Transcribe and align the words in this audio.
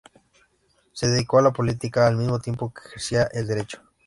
Se 0.93 1.07
dedicó 1.09 1.37
a 1.37 1.43
la 1.43 1.53
política 1.53 2.07
al 2.07 2.17
mismo 2.17 2.39
tiempo 2.39 2.73
que 2.73 2.81
ejercía 2.87 3.25
el 3.33 3.45
derecho. 3.45 3.83